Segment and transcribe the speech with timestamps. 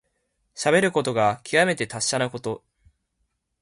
[0.55, 2.63] しゃべることがきわめて達者なこと。